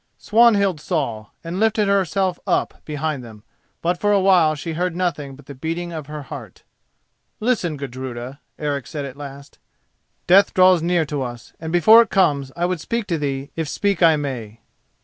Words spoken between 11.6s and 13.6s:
before it comes I would speak to thee,